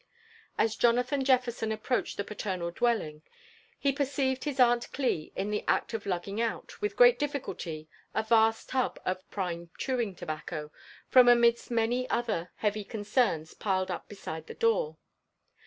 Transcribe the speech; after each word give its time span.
As 0.57 0.75
Jonathan 0.75 1.23
Jefferson 1.23 1.71
approached 1.71 2.17
the 2.17 2.23
paternal 2.23 2.71
dwelling, 2.71 3.21
lie 3.83 3.91
per« 3.91 4.03
oeived 4.03 4.45
his 4.45 4.59
Aunt 4.59 4.91
Cli 4.91 5.31
in 5.35 5.51
the 5.51 5.63
act 5.67 5.93
of 5.93 6.07
lugging 6.07 6.41
out, 6.41 6.81
with 6.81 6.95
great 6.95 7.19
difficulty, 7.19 7.87
a 8.15 8.23
vast 8.23 8.69
tub 8.69 8.99
of 9.05 9.21
*' 9.29 9.29
prime 9.29 9.69
chewing 9.77 10.15
tobacco," 10.15 10.71
from 11.07 11.27
amidst 11.29 11.69
many 11.69 12.09
other 12.09 12.49
heavy 12.55 12.83
concerns 12.83 13.53
piled 13.53 13.91
up 13.91 14.09
beside 14.09 14.47
the 14.47 14.55
door. 14.55 14.97